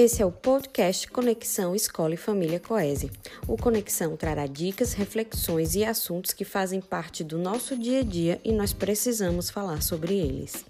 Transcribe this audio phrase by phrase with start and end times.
[0.00, 3.10] Esse é o podcast Conexão Escola e Família Coese.
[3.48, 8.40] O Conexão trará dicas, reflexões e assuntos que fazem parte do nosso dia a dia
[8.44, 10.64] e nós precisamos falar sobre eles.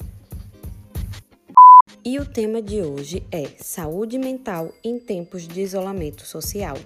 [2.02, 6.78] E o tema de hoje é Saúde Mental em Tempos de Isolamento Social.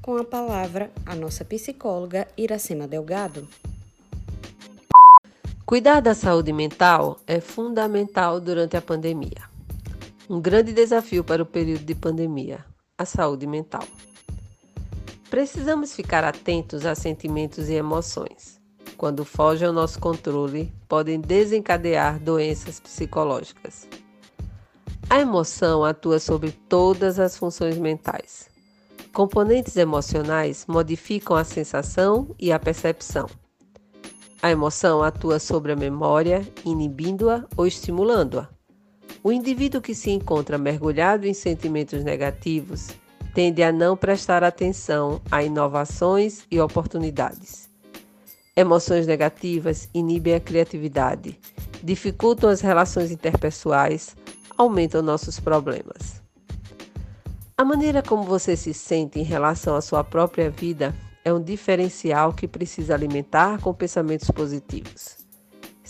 [0.00, 3.48] Com a palavra, a nossa psicóloga Iracema Delgado.
[5.66, 9.50] Cuidar da saúde mental é fundamental durante a pandemia.
[10.30, 12.64] Um grande desafio para o período de pandemia:
[12.96, 13.82] a saúde mental.
[15.28, 18.60] Precisamos ficar atentos a sentimentos e emoções.
[18.96, 23.88] Quando fogem ao nosso controle, podem desencadear doenças psicológicas.
[25.08, 28.48] A emoção atua sobre todas as funções mentais.
[29.12, 33.26] Componentes emocionais modificam a sensação e a percepção.
[34.40, 38.59] A emoção atua sobre a memória, inibindo-a ou estimulando-a.
[39.22, 42.88] O indivíduo que se encontra mergulhado em sentimentos negativos
[43.34, 47.68] tende a não prestar atenção a inovações e oportunidades.
[48.56, 51.38] Emoções negativas inibem a criatividade,
[51.82, 54.16] dificultam as relações interpessoais,
[54.56, 56.22] aumentam nossos problemas.
[57.56, 62.32] A maneira como você se sente em relação à sua própria vida é um diferencial
[62.32, 65.18] que precisa alimentar com pensamentos positivos.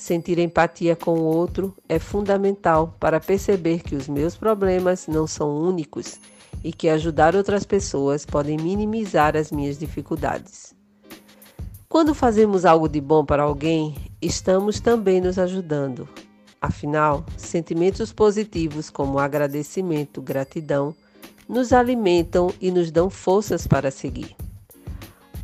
[0.00, 5.54] Sentir empatia com o outro é fundamental para perceber que os meus problemas não são
[5.54, 6.18] únicos
[6.64, 10.74] e que ajudar outras pessoas podem minimizar as minhas dificuldades.
[11.86, 16.08] Quando fazemos algo de bom para alguém, estamos também nos ajudando.
[16.62, 20.94] Afinal, sentimentos positivos como agradecimento, gratidão,
[21.46, 24.34] nos alimentam e nos dão forças para seguir.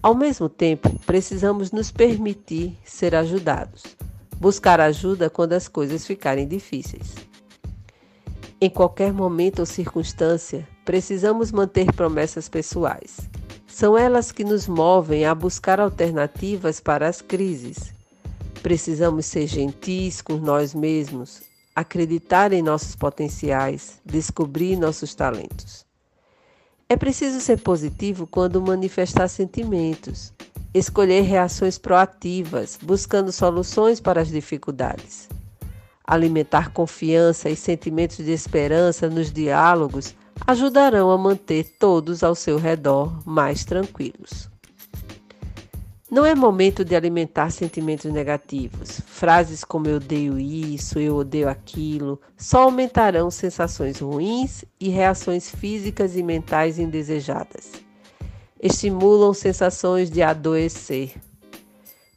[0.02, 3.95] Ao mesmo tempo, precisamos nos permitir ser ajudados
[4.38, 7.14] Buscar ajuda quando as coisas ficarem difíceis.
[8.60, 13.18] Em qualquer momento ou circunstância, precisamos manter promessas pessoais.
[13.66, 17.92] São elas que nos movem a buscar alternativas para as crises.
[18.62, 21.42] Precisamos ser gentis com nós mesmos,
[21.74, 25.84] acreditar em nossos potenciais, descobrir nossos talentos.
[26.88, 30.32] É preciso ser positivo quando manifestar sentimentos,
[30.78, 35.28] escolher reações proativas, buscando soluções para as dificuldades.
[36.06, 40.14] Alimentar confiança e sentimentos de esperança nos diálogos
[40.46, 44.50] ajudarão a manter todos ao seu redor mais tranquilos.
[46.08, 49.00] Não é momento de alimentar sentimentos negativos.
[49.06, 56.16] Frases como eu odeio isso, eu odeio aquilo, só aumentarão sensações ruins e reações físicas
[56.16, 57.85] e mentais indesejadas
[58.60, 61.14] estimulam sensações de adoecer.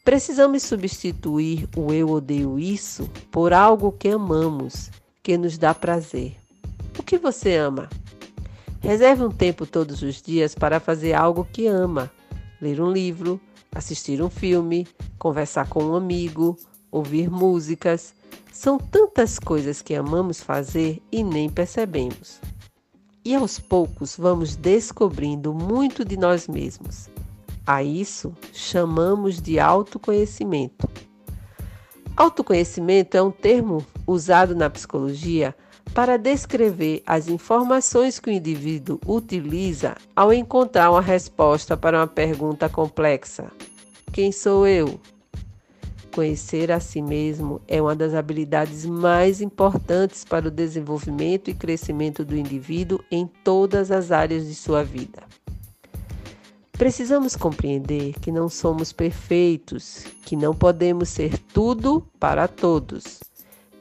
[0.04, 4.90] Precisamos substituir o eu odeio isso por algo que amamos,
[5.22, 6.36] que nos dá prazer.
[6.98, 7.90] O que você ama?
[8.80, 12.12] Reserve um tempo todos os dias para fazer algo que ama:
[12.62, 13.40] ler um livro,
[13.72, 16.58] assistir um filme, conversar com um amigo,
[16.90, 18.14] ouvir músicas.
[18.52, 22.40] São tantas coisas que amamos fazer e nem percebemos
[23.30, 27.08] e aos poucos vamos descobrindo muito de nós mesmos.
[27.64, 30.90] A isso chamamos de autoconhecimento.
[32.18, 35.56] Autoconhecimento é um termo usado na psicologia
[35.94, 42.68] para descrever as informações que o indivíduo utiliza ao encontrar uma resposta para uma pergunta
[42.68, 43.52] complexa:
[44.12, 45.00] Quem sou eu?
[46.12, 52.26] Conhecer a si mesmo é uma das habilidades mais importantes para o desenvolvimento e crescimento
[52.26, 55.22] do indivíduo em todas as áreas de sua vida.
[56.74, 63.20] Precisamos compreender que não somos perfeitos, que não podemos ser tudo para todos.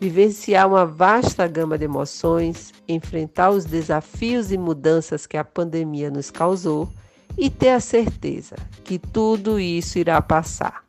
[0.00, 6.30] Vivenciar uma vasta gama de emoções, enfrentar os desafios e mudanças que a pandemia nos
[6.30, 6.88] causou
[7.36, 10.87] e ter a certeza que tudo isso irá passar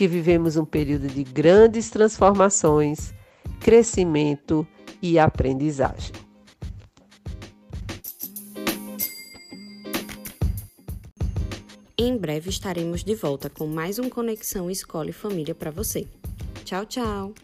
[0.00, 3.12] que vivemos um período de grandes transformações,
[3.60, 4.66] crescimento
[5.02, 6.14] e aprendizagem.
[11.98, 16.08] Em breve estaremos de volta com mais um Conexão Escola e Família para você.
[16.64, 17.34] Tchau, tchau!